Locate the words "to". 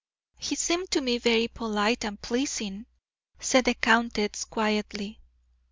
0.89-1.01